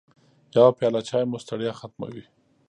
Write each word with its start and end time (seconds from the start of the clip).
يوه 0.55 0.71
پیاله 0.77 1.01
چای 1.07 1.23
مو 1.29 1.37
ستړیا 1.43 1.71
ختموي. 1.79 2.23